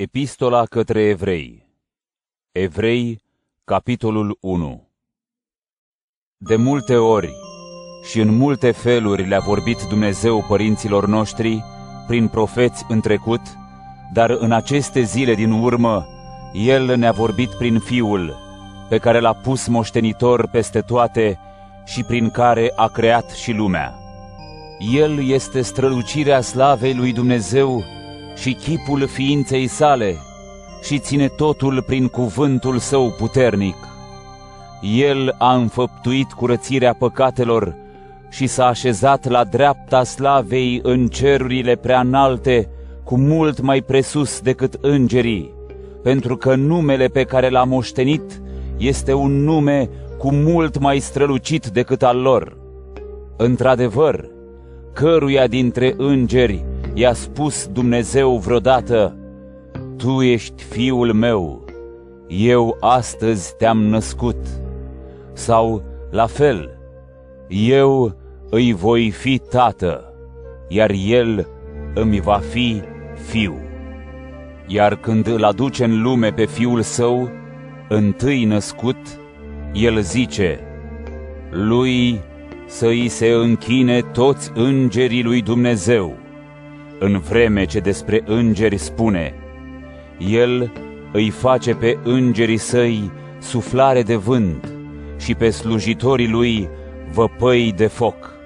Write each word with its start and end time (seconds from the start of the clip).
Epistola 0.00 0.64
către 0.64 1.00
evrei 1.00 1.66
Evrei, 2.52 3.22
capitolul 3.64 4.38
1 4.40 4.88
De 6.36 6.56
multe 6.56 6.96
ori 6.96 7.32
și 8.10 8.20
în 8.20 8.36
multe 8.36 8.70
feluri 8.70 9.28
le-a 9.28 9.38
vorbit 9.38 9.82
Dumnezeu 9.82 10.44
părinților 10.48 11.06
noștri 11.06 11.64
prin 12.06 12.28
profeți 12.28 12.84
în 12.88 13.00
trecut, 13.00 13.40
dar 14.12 14.30
în 14.30 14.52
aceste 14.52 15.02
zile 15.02 15.34
din 15.34 15.50
urmă 15.50 16.06
El 16.52 16.96
ne-a 16.96 17.12
vorbit 17.12 17.50
prin 17.50 17.78
Fiul, 17.78 18.36
pe 18.88 18.98
care 18.98 19.20
l-a 19.20 19.34
pus 19.34 19.66
moștenitor 19.66 20.48
peste 20.48 20.80
toate 20.80 21.38
și 21.84 22.02
prin 22.02 22.30
care 22.30 22.72
a 22.76 22.88
creat 22.88 23.30
și 23.30 23.52
lumea. 23.52 23.94
El 24.92 25.28
este 25.28 25.62
strălucirea 25.62 26.40
slavei 26.40 26.94
lui 26.94 27.12
Dumnezeu 27.12 27.96
și 28.40 28.52
chipul 28.52 29.06
ființei 29.06 29.66
sale 29.66 30.16
și 30.82 30.98
ține 30.98 31.28
totul 31.28 31.82
prin 31.82 32.08
cuvântul 32.08 32.78
său 32.78 33.14
puternic. 33.18 33.76
El 34.96 35.34
a 35.38 35.54
înfăptuit 35.54 36.32
curățirea 36.32 36.94
păcatelor 36.94 37.74
și 38.30 38.46
s-a 38.46 38.66
așezat 38.66 39.28
la 39.28 39.44
dreapta 39.44 40.04
slavei 40.04 40.80
în 40.82 41.06
cerurile 41.06 41.76
prea 41.76 42.00
înalte, 42.00 42.68
cu 43.04 43.18
mult 43.18 43.60
mai 43.60 43.82
presus 43.82 44.40
decât 44.40 44.78
îngerii, 44.80 45.54
pentru 46.02 46.36
că 46.36 46.54
numele 46.54 47.06
pe 47.06 47.24
care 47.24 47.48
l-a 47.48 47.64
moștenit 47.64 48.42
este 48.76 49.12
un 49.12 49.42
nume 49.44 49.88
cu 50.18 50.32
mult 50.32 50.78
mai 50.78 50.98
strălucit 50.98 51.66
decât 51.66 52.02
al 52.02 52.18
lor. 52.20 52.56
Într-adevăr, 53.36 54.28
căruia 54.92 55.46
dintre 55.46 55.94
îngeri 55.96 56.64
i-a 56.98 57.12
spus 57.12 57.66
Dumnezeu 57.72 58.36
vreodată, 58.36 59.16
Tu 59.96 60.22
ești 60.22 60.62
fiul 60.62 61.12
meu, 61.12 61.64
eu 62.26 62.76
astăzi 62.80 63.56
te-am 63.56 63.84
născut. 63.84 64.36
Sau, 65.32 65.82
la 66.10 66.26
fel, 66.26 66.78
eu 67.48 68.16
îi 68.50 68.72
voi 68.72 69.10
fi 69.10 69.38
tată, 69.38 70.12
iar 70.68 70.90
el 71.06 71.48
îmi 71.94 72.20
va 72.20 72.40
fi 72.50 72.82
fiu. 73.28 73.54
Iar 74.66 74.96
când 74.96 75.26
îl 75.26 75.44
aduce 75.44 75.84
în 75.84 76.02
lume 76.02 76.32
pe 76.32 76.44
fiul 76.44 76.82
său, 76.82 77.30
întâi 77.88 78.44
născut, 78.44 79.20
el 79.72 80.00
zice, 80.00 80.60
lui 81.50 82.20
să 82.66 82.86
îi 82.86 83.08
se 83.08 83.28
închine 83.28 84.00
toți 84.00 84.50
îngerii 84.54 85.22
lui 85.22 85.42
Dumnezeu 85.42 86.26
în 86.98 87.18
vreme 87.18 87.64
ce 87.64 87.80
despre 87.80 88.22
îngeri 88.26 88.76
spune, 88.76 89.34
El 90.18 90.72
îi 91.12 91.30
face 91.30 91.74
pe 91.74 91.98
îngerii 92.02 92.56
săi 92.56 93.10
suflare 93.38 94.02
de 94.02 94.16
vânt 94.16 94.72
și 95.18 95.34
pe 95.34 95.50
slujitorii 95.50 96.28
lui 96.28 96.68
văpăi 97.12 97.72
de 97.76 97.86
foc. 97.86 98.36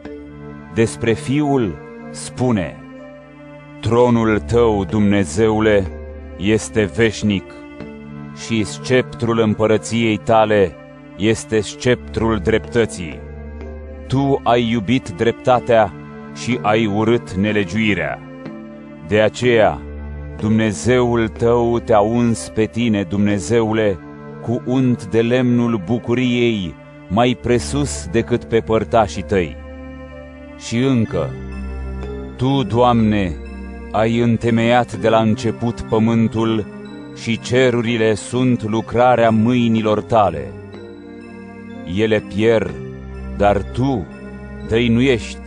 Despre 0.75 1.13
Fiul 1.13 1.79
spune, 2.11 2.77
Tronul 3.81 4.39
tău, 4.39 4.85
Dumnezeule, 4.85 5.91
este 6.39 6.85
veșnic 6.97 7.45
și 8.47 8.65
sceptrul 8.65 9.39
împărăției 9.39 10.17
tale 10.17 10.77
este 11.17 11.61
sceptrul 11.61 12.39
dreptății. 12.39 13.21
Tu 14.07 14.41
ai 14.43 14.69
iubit 14.71 15.09
dreptatea 15.09 15.93
și 16.35 16.59
ai 16.63 16.87
urât 16.87 17.33
nelegiuirea. 17.33 18.32
De 19.09 19.21
aceea, 19.21 19.81
Dumnezeul 20.43 21.29
tău 21.29 21.79
te-a 21.79 22.01
uns 22.01 22.51
pe 22.55 22.65
tine, 22.65 23.03
Dumnezeule, 23.03 23.99
cu 24.43 24.63
unt 24.67 25.07
de 25.07 25.21
lemnul 25.21 25.83
bucuriei, 25.85 26.75
mai 27.09 27.39
presus 27.43 28.07
decât 28.07 28.45
pe 28.45 28.61
părtașii 28.61 29.23
tăi. 29.23 29.57
Și 30.59 30.77
încă, 30.77 31.31
Tu, 32.37 32.63
Doamne, 32.63 33.37
ai 33.93 34.19
întemeiat 34.19 34.97
de 34.97 35.09
la 35.09 35.19
început 35.19 35.81
pământul 35.81 36.67
și 37.23 37.41
cerurile 37.41 38.15
sunt 38.15 38.63
lucrarea 38.63 39.31
mâinilor 39.31 40.03
tale. 40.03 40.53
Ele 41.97 42.25
pierd, 42.35 42.75
dar 43.37 43.63
Tu 43.63 44.07
dăinuiești, 44.69 45.41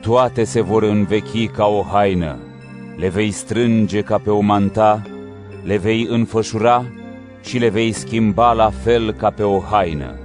toate 0.00 0.44
se 0.44 0.60
vor 0.60 0.82
învechi 0.82 1.50
ca 1.50 1.66
o 1.66 1.82
haină 1.82 2.45
le 2.96 3.08
vei 3.08 3.30
strânge 3.30 4.00
ca 4.00 4.18
pe 4.18 4.30
o 4.30 4.40
manta, 4.40 5.02
le 5.62 5.76
vei 5.76 6.06
înfășura 6.10 6.84
și 7.42 7.58
le 7.58 7.68
vei 7.68 7.92
schimba 7.92 8.52
la 8.52 8.70
fel 8.70 9.12
ca 9.12 9.30
pe 9.30 9.42
o 9.42 9.60
haină. 9.60 10.18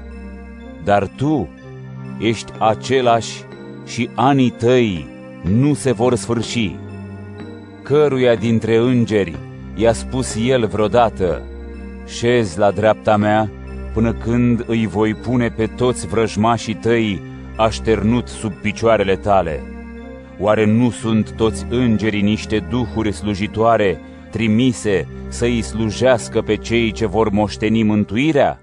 Dar 0.83 1.07
tu 1.15 1.49
ești 2.19 2.51
același 2.57 3.41
și 3.85 4.09
anii 4.15 4.49
tăi 4.49 5.07
nu 5.43 5.73
se 5.73 5.91
vor 5.91 6.15
sfârși. 6.15 6.75
Căruia 7.83 8.35
dintre 8.35 8.77
îngeri 8.77 9.35
i-a 9.75 9.93
spus 9.93 10.35
el 10.45 10.65
vreodată, 10.65 11.41
șezi 12.05 12.59
la 12.59 12.71
dreapta 12.71 13.17
mea 13.17 13.49
până 13.93 14.13
când 14.13 14.63
îi 14.67 14.87
voi 14.87 15.13
pune 15.13 15.49
pe 15.49 15.65
toți 15.65 16.07
vrăjmașii 16.07 16.73
tăi 16.73 17.21
așternut 17.57 18.27
sub 18.27 18.51
picioarele 18.51 19.15
tale. 19.15 19.70
Oare 20.43 20.65
nu 20.65 20.89
sunt 20.89 21.31
toți 21.31 21.65
îngerii 21.69 22.21
niște 22.21 22.59
duhuri 22.69 23.11
slujitoare 23.11 23.99
trimise 24.31 25.07
să 25.27 25.45
îi 25.45 25.61
slujească 25.61 26.41
pe 26.41 26.55
cei 26.55 26.91
ce 26.91 27.05
vor 27.05 27.29
moșteni 27.29 27.83
mântuirea? 27.83 28.60